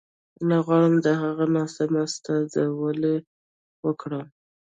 [0.47, 3.15] نه غواړم د هغه ناسمه استازولي
[3.85, 4.27] وکړم.